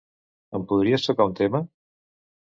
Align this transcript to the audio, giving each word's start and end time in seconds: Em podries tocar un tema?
Em 0.59 0.63
podries 0.71 1.05
tocar 1.09 1.27
un 1.31 1.35
tema? 1.41 1.61